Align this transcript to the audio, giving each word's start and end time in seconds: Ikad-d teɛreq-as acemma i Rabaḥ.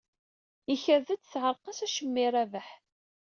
Ikad-d 0.73 1.21
teɛreq-as 1.31 1.79
acemma 1.85 2.19
i 2.25 2.27
Rabaḥ. 2.33 2.69